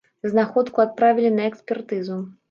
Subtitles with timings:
[0.31, 2.17] Знаходку адправілі на экспертызу.